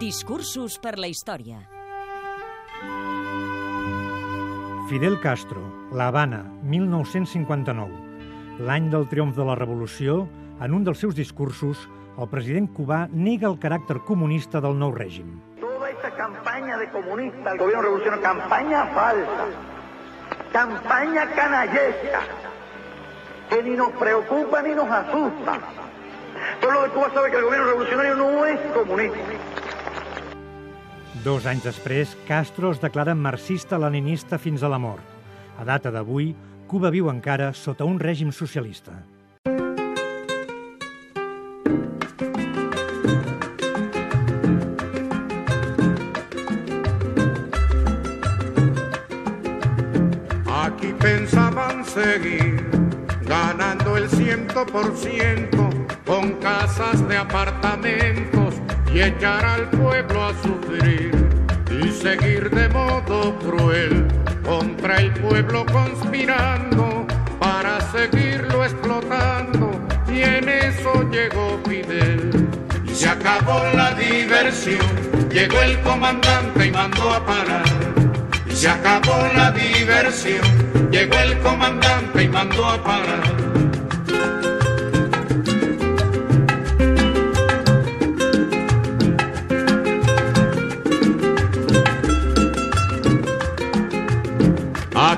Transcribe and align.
Discursos 0.00 0.78
per 0.80 0.98
la 0.98 1.06
història. 1.06 1.58
Fidel 4.88 5.18
Castro, 5.20 5.60
La 5.92 6.06
Habana, 6.08 6.40
1959. 6.62 8.62
L'any 8.64 8.88
del 8.90 9.04
triomf 9.10 9.36
de 9.36 9.44
la 9.44 9.56
revolució, 9.58 10.26
en 10.64 10.74
un 10.74 10.84
dels 10.84 10.98
seus 11.04 11.14
discursos, 11.14 11.84
el 12.16 12.28
president 12.32 12.70
cubà 12.72 13.04
nega 13.12 13.50
el 13.50 13.58
caràcter 13.60 14.00
comunista 14.08 14.62
del 14.64 14.78
nou 14.80 14.94
règim. 14.96 15.28
Toda 15.60 15.90
esta 15.90 16.10
campaña 16.16 16.78
de 16.78 16.88
comunista, 16.90 17.52
el 17.52 17.58
gobierno 17.58 17.82
revolucionario, 17.82 18.22
campaña 18.22 18.86
falsa, 18.96 19.46
campaña 20.52 21.26
canallesca, 21.36 22.20
que 23.50 23.62
ni 23.62 23.76
nos 23.76 23.92
preocupa 23.92 24.62
ni 24.62 24.74
nos 24.74 24.90
asusta. 24.90 25.60
Pueblo 26.60 26.82
de 26.82 26.88
Cuba 26.90 27.10
sabe 27.14 27.30
que 27.30 27.36
el 27.36 27.44
gobierno 27.44 27.66
revolucionario 27.66 28.14
no 28.16 28.46
es 28.46 28.60
comunista. 28.72 29.51
Dos 31.20 31.44
anys 31.44 31.66
després, 31.68 32.16
Castro 32.26 32.70
es 32.72 32.80
declara 32.80 33.12
marxista-leninista 33.14 34.38
fins 34.40 34.62
a 34.64 34.70
la 34.72 34.78
mort. 34.80 35.04
A 35.60 35.64
data 35.68 35.92
d'avui, 35.92 36.32
Cuba 36.66 36.88
viu 36.90 37.10
encara 37.12 37.52
sota 37.52 37.84
un 37.84 38.00
règim 38.00 38.32
socialista. 38.32 38.96
Aquí 50.64 50.94
pensaban 50.98 51.84
seguir 51.84 52.64
ganando 53.28 53.98
el 53.98 54.08
ciento 54.08 54.64
por 54.64 54.96
ciento 54.96 55.68
con 56.06 56.32
casas 56.40 57.06
de 57.06 57.18
apartamentos 57.18 58.21
echar 59.06 59.44
al 59.44 59.68
pueblo 59.70 60.24
a 60.24 60.32
sufrir 60.42 61.10
y 61.70 61.90
seguir 61.90 62.50
de 62.50 62.68
modo 62.68 63.36
cruel 63.38 64.06
contra 64.44 64.96
el 64.96 65.12
pueblo 65.14 65.64
conspirando 65.66 67.06
para 67.40 67.80
seguirlo 67.92 68.64
explotando. 68.64 69.70
Y 70.08 70.22
en 70.22 70.48
eso 70.48 71.08
llegó 71.10 71.60
Fidel. 71.66 72.48
Y 72.84 72.94
se 72.94 73.08
acabó 73.08 73.62
la 73.74 73.94
diversión. 73.94 74.86
Llegó 75.30 75.60
el 75.62 75.80
comandante 75.80 76.66
y 76.66 76.70
mandó 76.70 77.12
a 77.12 77.24
parar. 77.24 77.64
Y 78.46 78.54
se 78.54 78.68
acabó 78.68 79.28
la 79.34 79.50
diversión. 79.50 80.90
Llegó 80.90 81.18
el 81.18 81.38
comandante 81.38 82.22
y 82.22 82.28
mandó 82.28 82.66
a 82.66 82.82
parar 82.84 83.51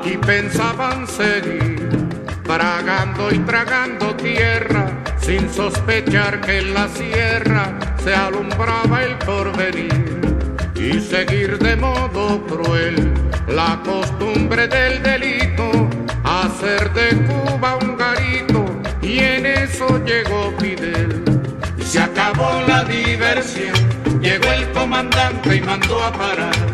Aquí 0.00 0.16
pensaban 0.16 1.06
seguir, 1.06 1.90
tragando 2.44 3.30
y 3.30 3.38
tragando 3.40 4.16
tierra, 4.16 4.90
sin 5.20 5.52
sospechar 5.52 6.40
que 6.40 6.60
en 6.60 6.72
la 6.72 6.88
sierra 6.88 7.78
se 8.02 8.14
alumbraba 8.14 9.02
el 9.02 9.18
porvenir. 9.18 9.92
Y 10.74 11.00
seguir 11.00 11.58
de 11.58 11.76
modo 11.76 12.42
cruel 12.46 13.12
la 13.46 13.78
costumbre 13.84 14.68
del 14.68 15.02
delito, 15.02 15.70
hacer 16.24 16.90
de 16.94 17.10
Cuba 17.26 17.76
un 17.76 17.98
garito, 17.98 18.64
y 19.02 19.18
en 19.18 19.44
eso 19.44 20.02
llegó 20.06 20.54
Fidel. 20.58 21.22
Y 21.76 21.82
se 21.82 22.00
acabó 22.00 22.62
la 22.66 22.84
diversión, 22.84 23.74
llegó 24.22 24.50
el 24.50 24.66
comandante 24.70 25.56
y 25.56 25.60
mandó 25.60 26.02
a 26.02 26.10
parar. 26.10 26.70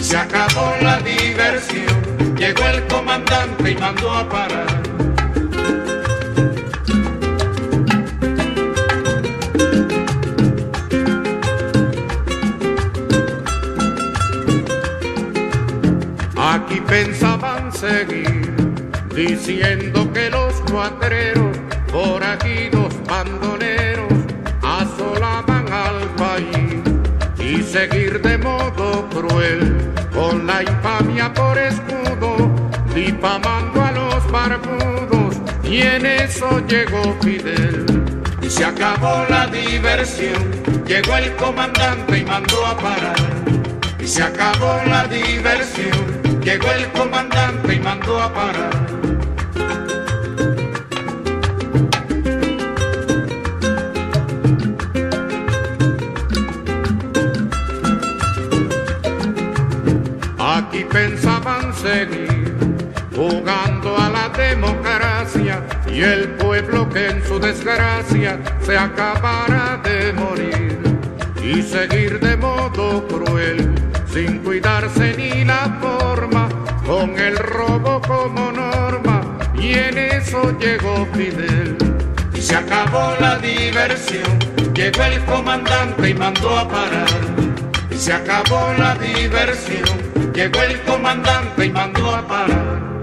Se 0.00 0.16
acabó 0.16 0.74
la 0.80 0.98
diversión, 1.00 1.97
llegó 2.48 2.66
el 2.66 2.86
comandante 2.86 3.72
y 3.72 3.76
mandó 3.76 4.10
a 4.10 4.26
parar. 4.26 4.66
Aquí 16.36 16.80
pensaban 16.86 17.70
seguir, 17.70 18.54
diciendo 19.14 20.10
que 20.14 20.30
los 20.30 20.54
cuatreros, 20.70 21.54
por 21.92 22.24
aquí 22.24 22.70
dos 22.72 22.94
bandoneros, 23.06 24.12
asolaban 24.62 25.70
al 25.70 26.00
país 26.16 26.80
y 27.38 27.62
seguir 27.62 28.22
de 28.22 28.38
modo 28.38 29.06
cruel, 29.10 29.76
con 30.14 30.46
la 30.46 30.62
infamia 30.62 31.32
por 31.34 31.58
escudo, 31.58 32.07
difamando 32.98 33.82
a 33.82 33.92
los 33.92 34.30
barbudos, 34.30 35.36
y 35.62 35.82
en 35.82 36.04
eso 36.04 36.60
llegó 36.66 37.16
Fidel. 37.20 37.86
Y 38.42 38.50
se 38.50 38.64
acabó 38.64 39.24
la 39.28 39.46
diversión, 39.46 40.42
llegó 40.86 41.16
el 41.16 41.34
comandante 41.36 42.18
y 42.18 42.24
mandó 42.24 42.66
a 42.66 42.76
parar. 42.76 43.16
Y 44.00 44.06
se 44.06 44.22
acabó 44.22 44.80
la 44.86 45.06
diversión, 45.06 46.40
llegó 46.42 46.70
el 46.72 46.88
comandante 46.92 47.74
y 47.74 47.80
mandó 47.80 48.20
a 48.20 48.32
parar. 48.32 48.88
Aquí 60.38 60.84
pensaban 60.84 61.74
seguir 61.74 62.67
jugando 63.18 63.98
a 63.98 64.08
la 64.10 64.28
democracia 64.28 65.60
y 65.92 66.02
el 66.02 66.28
pueblo 66.36 66.88
que 66.88 67.08
en 67.08 67.24
su 67.26 67.40
desgracia 67.40 68.38
se 68.62 68.78
acabara 68.78 69.80
de 69.82 70.12
morir 70.12 70.78
y 71.42 71.60
seguir 71.62 72.20
de 72.20 72.36
modo 72.36 73.04
cruel 73.08 73.74
sin 74.12 74.38
cuidarse 74.38 75.16
ni 75.16 75.44
la 75.44 75.76
forma 75.80 76.48
con 76.86 77.18
el 77.18 77.36
robo 77.38 78.00
como 78.02 78.52
norma 78.52 79.20
y 79.52 79.74
en 79.74 79.98
eso 79.98 80.56
llegó 80.60 81.04
Fidel. 81.12 81.76
Y 82.34 82.40
se 82.40 82.54
acabó 82.54 83.16
la 83.18 83.36
diversión 83.38 84.38
llegó 84.74 85.02
el 85.02 85.24
comandante 85.24 86.10
y 86.10 86.14
mandó 86.14 86.56
a 86.56 86.68
parar. 86.68 87.08
Y 87.90 87.96
se 87.96 88.12
acabó 88.12 88.72
la 88.78 88.94
diversión 88.94 89.98
llegó 90.32 90.62
el 90.62 90.80
comandante 90.82 91.66
y 91.66 91.70
mandó 91.72 92.14
a 92.14 92.24
parar 92.24 92.97